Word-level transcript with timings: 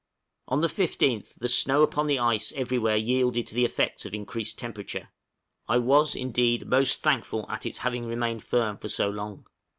On 0.47 0.61
the 0.61 0.67
15th 0.67 1.37
the 1.37 1.47
snow 1.47 1.83
upon 1.83 2.07
the 2.07 2.17
ice 2.17 2.51
everywhere 2.53 2.95
yielded 2.97 3.45
to 3.45 3.53
the 3.53 3.65
effects 3.65 4.03
of 4.03 4.15
increased 4.15 4.57
temperature; 4.57 5.09
I 5.67 5.77
was, 5.77 6.15
indeed, 6.15 6.65
most 6.65 7.03
thankful 7.03 7.45
at 7.47 7.67
its 7.67 7.77
having 7.77 8.07
remained 8.07 8.43
firm 8.43 8.79
so 8.87 9.11
long. 9.11 9.45